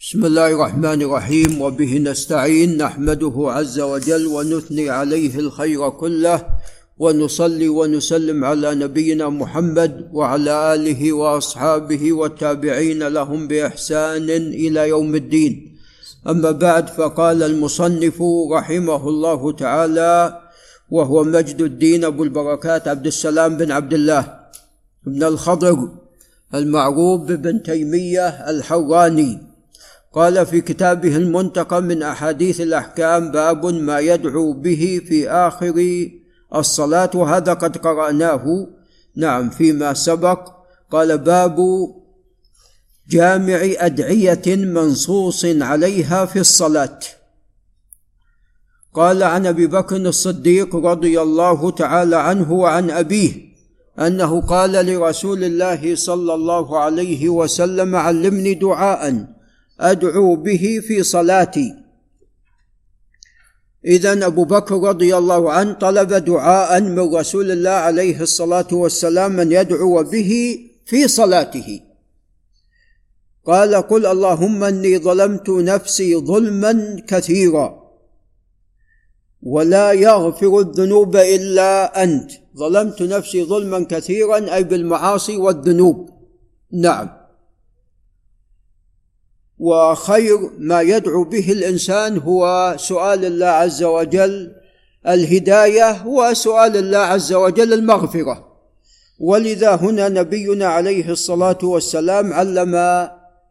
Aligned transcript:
بسم 0.00 0.24
الله 0.24 0.46
الرحمن 0.46 1.02
الرحيم. 1.02 1.60
وبه 1.60 1.98
نستعين 1.98 2.76
نحمده 2.76 3.36
عز 3.36 3.80
وجل 3.80 4.26
ونثني 4.26 4.90
عليه 4.90 5.38
الخير 5.38 5.88
كله 5.88 6.46
ونصلي 6.98 7.68
ونسلم 7.68 8.44
على 8.44 8.74
نبينا 8.74 9.28
محمد 9.28 10.08
وعلى 10.12 10.74
آله 10.74 11.12
وأصحابه 11.12 12.12
والتابعين 12.12 13.08
لهم 13.08 13.48
بإحسان 13.48 14.30
إلى 14.64 14.88
يوم 14.88 15.14
الدين. 15.14 15.76
أما 16.28 16.50
بعد 16.50 16.88
فقال 16.88 17.42
المصنف 17.42 18.22
رحمه 18.52 19.08
الله 19.08 19.52
تعالى 19.52 20.40
وهو 20.90 21.24
مجد 21.24 21.60
الدين 21.60 22.04
أبو 22.04 22.24
البركات 22.24 22.88
عبد 22.88 23.06
السلام 23.06 23.56
بن 23.56 23.72
عبد 23.72 23.92
الله 23.92 24.22
بن 25.06 25.22
الخضر 25.22 25.88
المعروف 26.54 27.20
بابن 27.20 27.62
تيمية 27.62 28.28
الحراني 28.28 29.49
قال 30.14 30.46
في 30.46 30.60
كتابه 30.60 31.16
المنتقى 31.16 31.82
من 31.82 32.02
أحاديث 32.02 32.60
الأحكام 32.60 33.30
باب 33.30 33.66
ما 33.66 33.98
يدعو 33.98 34.52
به 34.52 35.00
في 35.08 35.30
آخر 35.30 36.08
الصلاة 36.54 37.10
وهذا 37.14 37.52
قد 37.54 37.76
قرأناه. 37.76 38.66
نعم 39.16 39.50
فيما 39.50 39.94
سبق. 39.94 40.52
قال 40.90 41.18
باب 41.18 41.58
جامع 43.08 43.60
أدعية 43.62 44.56
منصوص 44.56 45.44
عليها 45.44 46.24
في 46.24 46.38
الصلاة. 46.40 46.98
قال 48.94 49.22
عن 49.22 49.46
أبي 49.46 49.66
بكر 49.66 49.96
الصديق 49.96 50.76
رضي 50.76 51.20
الله 51.20 51.70
تعالى 51.70 52.16
عنه 52.16 52.52
وعن 52.52 52.90
أبيه 52.90 53.32
أنه 53.98 54.40
قال 54.40 54.72
لرسول 54.72 55.44
الله 55.44 55.94
صلى 55.94 56.34
الله 56.34 56.78
عليه 56.78 57.28
وسلم 57.28 57.96
علمني 57.96 58.54
دعاء. 58.54 59.39
أدعو 59.80 60.36
به 60.36 60.80
في 60.86 61.02
صلاتي. 61.02 61.74
اذا 63.84 64.26
أبو 64.26 64.44
بكر 64.44 64.74
رضي 64.74 65.16
الله 65.16 65.52
عنه 65.52 65.72
طلب 65.72 66.12
دعاء 66.12 66.80
من 66.80 67.14
رسول 67.14 67.50
الله 67.50 67.70
عليه 67.70 68.20
الصلاة 68.20 68.66
والسلام 68.72 69.40
أن 69.40 69.52
يدعو 69.52 70.02
به 70.02 70.58
في 70.86 71.08
صلاته. 71.08 71.80
قال 73.46 73.74
قل 73.74 74.06
اللهم 74.06 74.64
إني 74.64 74.98
ظلمت 74.98 75.50
نفسي 75.50 76.16
ظلما 76.16 77.02
كثيرا 77.08 77.80
ولا 79.42 79.92
يغفر 79.92 80.58
الذنوب 80.60 81.16
إلا 81.16 82.02
أنت. 82.02 82.30
ظلمت 82.56 83.02
نفسي 83.02 83.44
ظلما 83.44 83.86
كثيرا 83.90 84.54
أي 84.54 84.64
بالمعاصي 84.64 85.36
والذنوب. 85.36 86.10
نعم. 86.72 87.19
وخير 89.60 90.38
ما 90.58 90.80
يدعو 90.80 91.24
به 91.24 91.52
الإنسان 91.52 92.18
هو 92.18 92.74
سؤال 92.78 93.24
الله 93.24 93.46
عز 93.46 93.82
وجل 93.82 94.52
الهداية 95.06 96.06
وسؤال 96.06 96.76
الله 96.76 96.98
عز 96.98 97.32
وجل 97.32 97.72
المغفرة. 97.72 98.50
ولذا 99.20 99.74
هنا 99.74 100.08
نبينا 100.08 100.66
عليه 100.66 101.10
الصلاة 101.10 101.58
والسلام 101.62 102.32
علم 102.32 102.74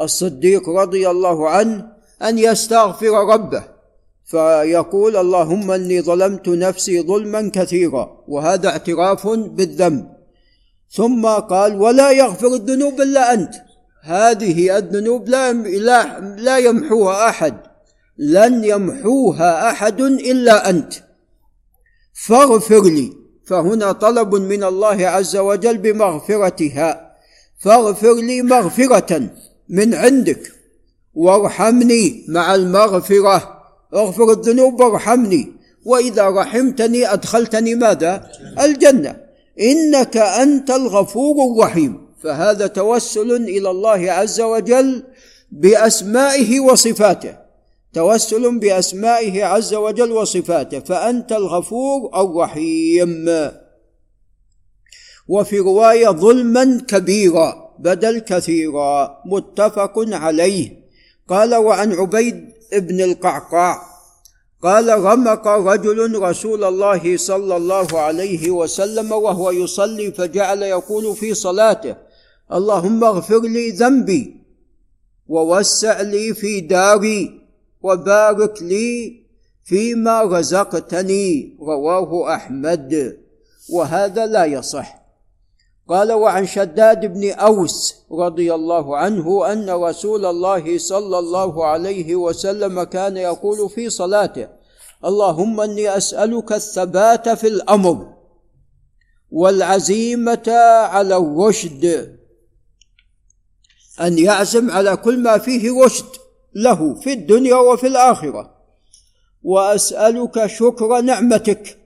الصديق 0.00 0.68
رضي 0.68 1.10
الله 1.10 1.48
عنه 1.48 1.86
أن 2.22 2.38
يستغفر 2.38 3.12
ربه 3.32 3.64
فيقول 4.24 5.16
اللهم 5.16 5.70
إني 5.70 6.02
ظلمت 6.02 6.48
نفسي 6.48 7.02
ظلما 7.02 7.50
كثيرا 7.54 8.24
وهذا 8.28 8.68
اعتراف 8.68 9.26
بالذنب. 9.28 10.06
ثم 10.90 11.26
قال 11.26 11.80
ولا 11.80 12.10
يغفر 12.10 12.54
الذنوب 12.54 13.00
إلا 13.00 13.34
أنت. 13.34 13.54
هذه 14.06 14.78
الذنوب 14.78 15.28
لا 15.28 15.52
لا 16.38 16.58
يمحوها 16.58 17.28
أحد. 17.28 17.54
لن 18.18 18.64
يمحوها 18.64 19.70
أحد 19.70 20.00
إلا 20.00 20.70
أنت. 20.70 20.94
فاغفر 22.26 22.82
لي. 22.82 23.12
فهنا 23.46 23.92
طلب 23.92 24.34
من 24.34 24.64
الله 24.64 25.06
عز 25.08 25.36
وجل 25.36 25.78
بمغفرتها. 25.78 27.16
فاغفر 27.58 28.14
لي 28.14 28.42
مغفرة 28.42 29.30
من 29.68 29.94
عندك. 29.94 30.52
وارحمني 31.14 32.24
مع 32.28 32.54
المغفرة. 32.54 33.62
اغفر 33.94 34.32
الذنوب 34.32 34.80
وارحمني. 34.80 35.52
وإذا 35.84 36.28
رحمتني 36.28 37.12
أدخلتني 37.12 37.74
ماذا؟ 37.74 38.30
الجنة. 38.60 39.16
إنك 39.60 40.16
أنت 40.16 40.70
الغفور 40.70 41.36
الرحيم. 41.52 42.03
فهذا 42.24 42.66
توسل 42.66 43.32
إلى 43.32 43.70
الله 43.70 44.12
عز 44.12 44.40
وجل 44.40 45.02
بأسمائه 45.52 46.60
وصفاته. 46.60 47.36
توسل 47.94 48.58
بأسمائه 48.58 49.44
عز 49.44 49.74
وجل 49.74 50.12
وصفاته. 50.12 50.78
فأنت 50.78 51.32
الغفور 51.32 52.10
الرحيم. 52.16 53.50
وفي 55.28 55.58
رواية 55.58 56.08
ظلما 56.08 56.80
كبيرا 56.88 57.74
بدل 57.78 58.18
كثيرا 58.18 59.22
متفق 59.26 59.92
عليه. 59.96 60.84
قال 61.28 61.54
وعن 61.54 61.92
عبيد 61.92 62.52
بن 62.72 63.00
القعقاع 63.00 63.82
قال 64.62 64.88
رمق 64.88 65.48
رجل 65.48 66.22
رسول 66.22 66.64
الله 66.64 67.16
صلى 67.16 67.56
الله 67.56 68.00
عليه 68.00 68.50
وسلم 68.50 69.12
وهو 69.12 69.50
يصلي 69.50 70.12
فجعل 70.12 70.62
يقول 70.62 71.16
في 71.16 71.34
صلاته. 71.34 72.03
اللهم 72.52 73.04
اغفر 73.04 73.40
لي 73.40 73.70
ذنبي 73.70 74.36
ووسع 75.28 76.00
لي 76.00 76.34
في 76.34 76.60
داري 76.60 77.40
وبارك 77.82 78.62
لي 78.62 79.24
فيما 79.64 80.22
رزقتني 80.22 81.56
رواه 81.60 82.34
أحمد. 82.34 83.18
وهذا 83.72 84.26
لا 84.26 84.44
يصح. 84.44 85.04
قال 85.88 86.12
وعن 86.12 86.46
شداد 86.46 87.06
بن 87.06 87.30
أوس 87.30 87.94
رضي 88.12 88.54
الله 88.54 88.96
عنه 88.96 89.52
أن 89.52 89.70
رسول 89.70 90.26
الله 90.26 90.78
صلى 90.78 91.18
الله 91.18 91.66
عليه 91.66 92.16
وسلم 92.16 92.82
كان 92.82 93.16
يقول 93.16 93.70
في 93.70 93.90
صلاته 93.90 94.48
اللهم 95.04 95.60
إني 95.60 95.96
أسألك 95.96 96.52
الثبات 96.52 97.28
في 97.28 97.48
الأمر 97.48 98.14
والعزيمة 99.30 100.52
على 100.82 101.16
الرشد. 101.16 102.16
أن 104.00 104.18
يعزم 104.18 104.70
على 104.70 104.96
كل 104.96 105.18
ما 105.18 105.38
فيه 105.38 105.84
رشد 105.84 106.06
له 106.54 106.94
في 106.94 107.12
الدنيا 107.12 107.56
وفي 107.56 107.86
الآخرة. 107.86 108.54
وأسألك 109.42 110.46
شكر 110.46 111.00
نعمتك. 111.00 111.78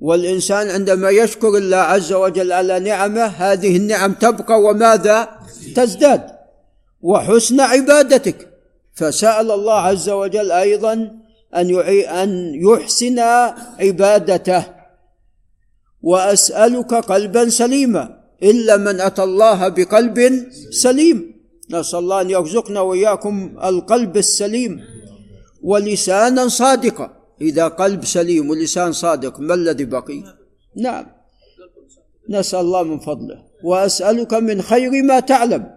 والإنسان 0.00 0.70
عندما 0.70 1.10
يشكر 1.10 1.48
الله 1.48 1.76
عز 1.76 2.12
وجل 2.12 2.52
على 2.52 2.80
نعمة 2.80 3.24
هذه 3.24 3.76
النعم 3.76 4.12
تبقى 4.12 4.60
وماذا؟ 4.60 5.28
تزداد. 5.76 6.30
وحسن 7.00 7.60
عبادتك. 7.60 8.48
فسأل 8.94 9.50
الله 9.50 9.80
عز 9.80 10.08
وجل 10.08 10.52
أيضا 10.52 10.92
أن 11.56 11.80
أن 12.04 12.52
يحسن 12.54 13.18
عبادته. 13.80 14.64
وأسألك 16.02 16.94
قلبا 16.94 17.48
سليما. 17.48 18.13
إلا 18.44 18.76
من 18.76 19.00
أتى 19.00 19.22
الله 19.22 19.68
بقلب 19.68 20.48
سليم. 20.70 21.34
نسأل 21.70 21.98
الله 21.98 22.20
أن 22.20 22.30
يرزقنا 22.30 22.80
وإياكم 22.80 23.56
القلب 23.64 24.16
السليم 24.16 24.80
ولسانا 25.62 26.48
صادقا. 26.48 27.16
إذا 27.40 27.68
قلب 27.68 28.04
سليم 28.04 28.50
ولسان 28.50 28.92
صادق 28.92 29.40
ما 29.40 29.54
الذي 29.54 29.84
بقي؟ 29.84 30.22
نعم. 30.76 31.06
نسأل 32.28 32.60
الله 32.60 32.82
من 32.82 32.98
فضله. 32.98 33.42
وأسألك 33.64 34.34
من 34.34 34.62
خير 34.62 35.02
ما 35.02 35.20
تعلم. 35.20 35.70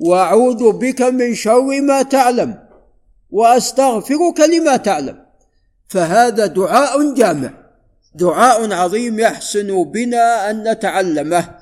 وأعوذ 0.00 0.72
بك 0.72 1.02
من 1.02 1.34
شر 1.34 1.80
ما 1.80 2.02
تعلم. 2.02 2.58
وأستغفرك 3.30 4.40
لما 4.40 4.76
تعلم. 4.76 5.24
فهذا 5.88 6.46
دعاء 6.46 7.14
جامع. 7.14 7.63
دعاء 8.14 8.72
عظيم 8.72 9.20
يحسن 9.20 9.84
بنا 9.84 10.50
أن 10.50 10.70
نتعلمه. 10.70 11.58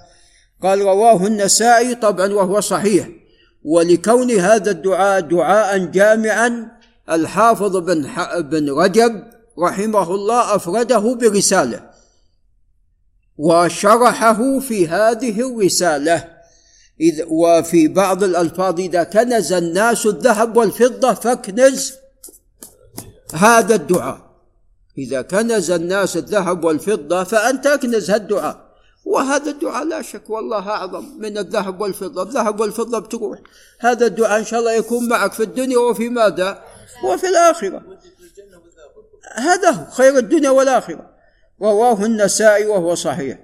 قال 0.62 0.80
رواه 0.80 1.26
النسائي 1.26 1.94
طبعا 1.94 2.32
وهو 2.32 2.60
صحيح. 2.60 3.08
ولكون 3.64 4.30
هذا 4.30 4.70
الدعاء 4.70 5.20
دعاء 5.20 5.78
جامعا 5.78 6.70
الحافظ 7.10 7.76
بن 7.76 8.06
بن 8.40 8.70
رجب 8.70 9.24
رحمه 9.58 10.14
الله 10.14 10.56
أفرده 10.56 11.14
برسالة 11.14 11.90
وشرحه 13.38 14.58
في 14.58 14.88
هذه 14.88 15.40
الرسالة. 15.40 16.28
إذ 17.00 17.22
وفي 17.28 17.88
بعض 17.88 18.22
الألفاظ 18.22 18.80
إذا 18.80 19.02
كنز 19.02 19.52
الناس 19.52 20.06
الذهب 20.06 20.56
والفضة 20.56 21.14
فاكنز 21.14 21.94
هذا 23.34 23.74
الدعاء. 23.74 24.31
إذا 24.98 25.22
كنز 25.22 25.70
الناس 25.70 26.16
الذهب 26.16 26.64
والفضة 26.64 27.24
فأنت 27.24 27.66
اكنز 27.66 28.10
هالدعاء 28.10 28.72
وهذا 29.04 29.50
الدعاء 29.50 29.84
لا 29.84 30.02
شك 30.02 30.30
والله 30.30 30.68
أعظم 30.68 31.04
من 31.18 31.38
الذهب 31.38 31.80
والفضة. 31.80 32.22
الذهب 32.22 32.60
والفضة 32.60 32.98
بتروح 32.98 33.38
هذا 33.80 34.06
الدعاء 34.06 34.38
إن 34.38 34.44
شاء 34.44 34.60
الله 34.60 34.72
يكون 34.72 35.08
معك 35.08 35.32
في 35.32 35.42
الدنيا 35.42 35.78
وفي 35.78 36.08
ماذا؟ 36.08 36.62
وفي 37.04 37.26
الآخرة. 37.26 37.82
هذا 39.34 39.70
هو 39.70 39.90
خير 39.90 40.18
الدنيا 40.18 40.50
والآخرة. 40.50 41.10
رواه 41.62 42.04
النسائي 42.04 42.66
وهو 42.66 42.94
صحيح. 42.94 43.38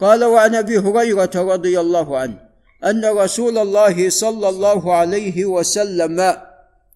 قال 0.00 0.24
وعن 0.24 0.54
أبي 0.54 0.78
هريرة 0.78 1.30
رضي 1.34 1.80
الله 1.80 2.18
عنه 2.18 2.46
أن 2.84 3.04
رسول 3.04 3.58
الله 3.58 4.10
صلى 4.10 4.48
الله 4.48 4.94
عليه 4.94 5.44
وسلم 5.44 6.36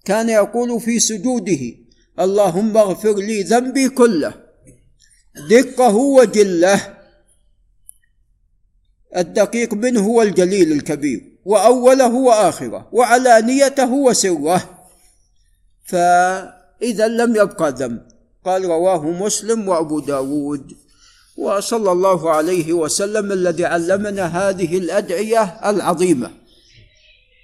كان 0.04 0.28
يقول 0.28 0.80
في 0.80 1.00
سجوده 1.00 1.79
اللهم 2.20 2.76
اغفر 2.76 3.14
لي 3.14 3.42
ذنبي 3.42 3.88
كله. 3.88 4.34
دقه 5.50 5.96
وجله. 5.96 6.96
الدقيق 9.16 9.74
منه 9.74 10.00
هو 10.00 10.22
الجليل 10.22 10.72
الكبير 10.72 11.20
وأوله 11.44 12.14
واخره 12.14 12.88
وعلانيته 12.92 13.92
وسره 13.92 14.88
فإذا 15.84 17.08
لم 17.08 17.36
يبقى 17.36 17.70
ذنب. 17.72 18.02
قال 18.44 18.64
رواه 18.64 19.10
مسلم 19.10 19.68
وأبو 19.68 20.00
داود. 20.00 20.76
وصلى 21.36 21.92
الله 21.92 22.30
عليه 22.30 22.72
وسلم 22.72 23.32
الذي 23.32 23.64
علمنا 23.64 24.26
هذه 24.26 24.78
الأدعية 24.78 25.42
العظيمة. 25.70 26.30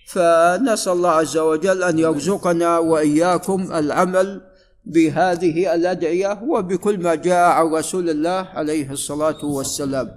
فنسأل 0.07 0.93
الله 0.93 1.11
عز 1.11 1.37
وجل 1.37 1.83
أن 1.83 1.99
يرزقنا 1.99 2.79
وإياكم 2.79 3.73
العمل 3.73 4.56
بهذه 4.87 5.75
الأدعية 5.75 6.43
وبكل 6.43 6.99
ما 7.03 7.15
جاء 7.15 7.51
عن 7.51 7.67
رسول 7.67 8.11
الله 8.11 8.49
عليه 8.55 8.91
الصلاة 8.91 9.45
والسلام. 9.45 10.11